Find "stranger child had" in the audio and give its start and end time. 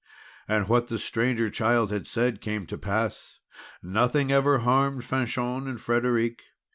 0.97-2.07